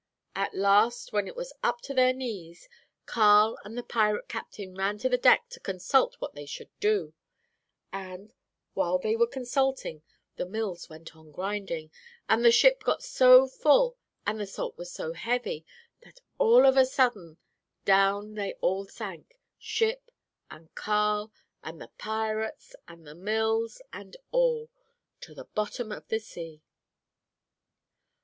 [0.35, 2.67] At last, when it was up to their knees,
[3.05, 7.13] Carl and the pirate captain ran to the deck to consult what they should do;
[7.93, 8.33] and,
[8.73, 10.01] while they were consulting,
[10.37, 11.91] the mills went on grinding.
[12.27, 13.95] And the ship got so full,
[14.25, 15.67] and the salt was so heavy,
[16.01, 17.37] that, all of a sudden,
[17.85, 20.09] down they all sank, ship
[20.49, 21.31] and Carl
[21.63, 24.71] and the pirates and the mills and all,
[25.19, 26.63] to the bottom of the sea."